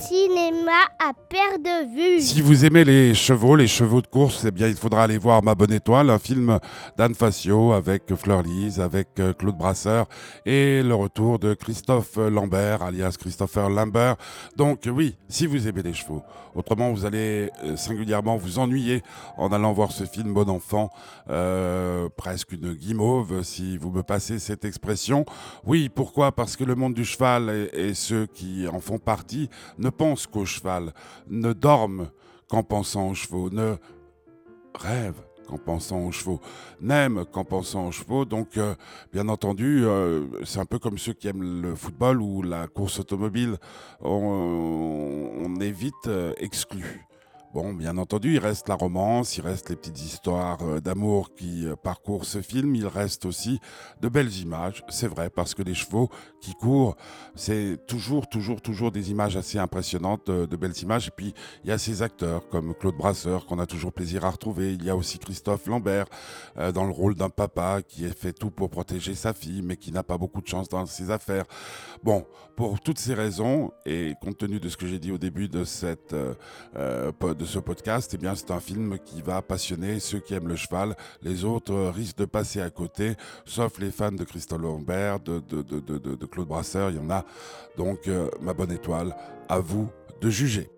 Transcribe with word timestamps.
cinéma 0.00 0.72
à 0.98 1.12
perte 1.28 1.62
de 1.62 1.94
vue. 1.94 2.20
Si 2.20 2.40
vous 2.40 2.64
aimez 2.64 2.84
les 2.84 3.14
chevaux, 3.14 3.56
les 3.56 3.66
chevaux 3.66 4.00
de 4.00 4.06
course, 4.06 4.44
eh 4.46 4.50
bien, 4.50 4.68
il 4.68 4.76
faudra 4.76 5.04
aller 5.04 5.18
voir 5.18 5.42
Ma 5.42 5.54
Bonne 5.54 5.72
Étoile, 5.72 6.10
un 6.10 6.18
film 6.18 6.58
d'Anne 6.96 7.14
Facio 7.14 7.72
avec 7.72 8.14
Fleur 8.14 8.42
Lise, 8.42 8.80
avec 8.80 9.08
euh, 9.18 9.32
Claude 9.32 9.56
Brasseur 9.56 10.06
et 10.44 10.82
le 10.82 10.94
retour 10.94 11.38
de 11.38 11.54
Christophe 11.54 12.16
Lambert, 12.16 12.82
alias 12.82 13.16
Christopher 13.18 13.70
Lambert. 13.70 14.16
Donc, 14.56 14.82
oui, 14.86 15.16
si 15.28 15.46
vous 15.46 15.68
aimez 15.68 15.82
les 15.82 15.94
chevaux. 15.94 16.22
Autrement, 16.54 16.92
vous 16.92 17.04
allez 17.04 17.50
euh, 17.64 17.76
singulièrement 17.76 18.36
vous 18.36 18.58
ennuyer 18.58 19.02
en 19.36 19.52
allant 19.52 19.72
voir 19.72 19.90
ce 19.90 20.04
film 20.04 20.32
Bon 20.32 20.48
Enfant, 20.48 20.90
euh, 21.28 22.08
presque 22.16 22.52
une 22.52 22.74
guimauve, 22.74 23.42
si 23.42 23.76
vous 23.76 23.90
me 23.90 24.02
passez 24.02 24.38
cette 24.38 24.64
expression. 24.64 25.24
Oui, 25.64 25.88
pourquoi? 25.88 26.32
Parce 26.32 26.56
que 26.56 26.64
le 26.64 26.76
monde 26.76 26.94
du 26.94 27.04
cheval 27.04 27.68
et 27.72 27.94
ceux 27.94 28.26
qui 28.26 28.68
en 28.68 28.80
font 28.80 28.98
partie 28.98 29.48
ne 29.78 29.90
pensent 29.90 30.26
qu'au 30.26 30.44
cheval, 30.44 30.92
ne 31.28 31.52
dorment 31.52 32.10
qu'en 32.48 32.62
pensant 32.62 33.08
aux 33.08 33.14
chevaux, 33.14 33.50
ne 33.50 33.76
rêvent 34.74 35.22
qu'en 35.46 35.58
pensant 35.58 36.00
aux 36.00 36.12
chevaux, 36.12 36.40
n'aiment 36.80 37.24
qu'en 37.26 37.44
pensant 37.44 37.86
aux 37.86 37.92
chevaux. 37.92 38.24
Donc, 38.24 38.56
euh, 38.56 38.74
bien 39.12 39.28
entendu, 39.28 39.84
euh, 39.84 40.26
c'est 40.44 40.58
un 40.58 40.64
peu 40.64 40.78
comme 40.78 40.98
ceux 40.98 41.12
qui 41.12 41.28
aiment 41.28 41.62
le 41.62 41.74
football 41.74 42.20
ou 42.20 42.42
la 42.42 42.66
course 42.66 43.00
automobile. 43.00 43.58
On, 44.00 45.30
on 45.44 45.60
est 45.60 45.70
vite 45.70 45.94
euh, 46.06 46.32
exclu. 46.38 47.06
Bon, 47.54 47.72
bien 47.72 47.98
entendu, 47.98 48.34
il 48.34 48.40
reste 48.40 48.68
la 48.68 48.74
romance, 48.74 49.36
il 49.36 49.42
reste 49.42 49.70
les 49.70 49.76
petites 49.76 50.02
histoires 50.02 50.58
euh, 50.62 50.80
d'amour 50.80 51.36
qui 51.36 51.64
euh, 51.64 51.76
parcourent 51.76 52.24
ce 52.24 52.42
film, 52.42 52.74
il 52.74 52.88
reste 52.88 53.26
aussi 53.26 53.60
de 54.00 54.08
belles 54.08 54.36
images, 54.38 54.82
c'est 54.88 55.06
vrai, 55.06 55.30
parce 55.30 55.54
que 55.54 55.62
les 55.62 55.74
chevaux 55.74 56.10
qui 56.40 56.54
courent, 56.54 56.96
c'est 57.36 57.78
toujours, 57.86 58.28
toujours, 58.28 58.60
toujours 58.60 58.90
des 58.90 59.12
images 59.12 59.36
assez 59.36 59.60
impressionnantes, 59.60 60.26
de, 60.26 60.46
de, 60.46 60.56
belles 60.56 60.76
images. 60.82 61.06
Et 61.06 61.10
puis, 61.12 61.32
il 61.62 61.70
y 61.70 61.72
a 61.72 61.78
ces 61.78 62.02
acteurs 62.02 62.48
comme 62.48 62.74
Claude 62.74 62.96
Brasseur 62.96 63.46
qu'on 63.46 63.60
a 63.60 63.66
toujours 63.66 63.92
plaisir 63.92 64.24
à 64.24 64.30
retrouver. 64.30 64.72
Il 64.72 64.84
y 64.84 64.90
a 64.90 64.96
aussi 64.96 65.20
Christophe 65.20 65.66
Lambert 65.66 66.06
euh, 66.58 66.72
dans 66.72 66.84
le 66.84 66.92
rôle 66.92 67.14
d'un 67.14 67.30
papa 67.30 67.82
qui 67.86 68.02
fait 68.08 68.32
tout 68.32 68.50
pour 68.50 68.68
protéger 68.68 69.14
sa 69.14 69.32
fille, 69.32 69.62
mais 69.62 69.76
qui 69.76 69.92
n'a 69.92 70.02
pas 70.02 70.18
beaucoup 70.18 70.42
de 70.42 70.48
chance 70.48 70.68
dans 70.68 70.86
ses 70.86 71.12
affaires. 71.12 71.44
Bon, 72.02 72.26
pour 72.56 72.80
toutes 72.80 72.98
ces 72.98 73.14
raisons, 73.14 73.70
et 73.86 74.14
compte 74.20 74.38
tenu 74.38 74.58
de 74.58 74.68
ce 74.68 74.76
que 74.76 74.88
j'ai 74.88 74.98
dit 74.98 75.12
au 75.12 75.18
début 75.18 75.48
de 75.48 75.62
cette 75.62 76.14
euh, 76.14 76.34
ce 77.44 77.58
podcast, 77.58 78.12
eh 78.14 78.18
bien, 78.18 78.34
c'est 78.34 78.50
un 78.50 78.60
film 78.60 78.98
qui 78.98 79.22
va 79.22 79.42
passionner 79.42 80.00
ceux 80.00 80.18
qui 80.18 80.34
aiment 80.34 80.48
le 80.48 80.56
cheval. 80.56 80.96
Les 81.22 81.44
autres 81.44 81.74
risquent 81.94 82.18
de 82.18 82.24
passer 82.24 82.60
à 82.60 82.70
côté, 82.70 83.14
sauf 83.44 83.78
les 83.78 83.90
fans 83.90 84.12
de 84.12 84.24
Christophe 84.24 84.60
Lambert, 84.60 85.20
de, 85.20 86.26
Claude 86.26 86.48
Brasseur. 86.48 86.90
Il 86.90 86.96
y 86.96 87.00
en 87.00 87.10
a. 87.10 87.24
Donc, 87.76 88.08
euh, 88.08 88.28
ma 88.40 88.54
bonne 88.54 88.72
étoile, 88.72 89.16
à 89.48 89.58
vous 89.58 89.88
de 90.20 90.30
juger. 90.30 90.73